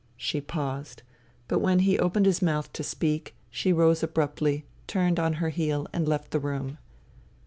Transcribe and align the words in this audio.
'* 0.07 0.17
She 0.17 0.41
paused. 0.41 1.03
But 1.47 1.59
when 1.59 1.77
he 1.77 1.99
opened 1.99 2.25
his 2.25 2.41
mouth 2.41 2.73
to 2.73 2.81
speak, 2.81 3.35
she 3.51 3.71
rose 3.71 4.01
abruptly, 4.01 4.65
turned 4.87 5.19
on 5.19 5.33
her 5.33 5.49
heel 5.49 5.85
and 5.93 6.07
left 6.07 6.31
the 6.31 6.39
room. 6.39 6.79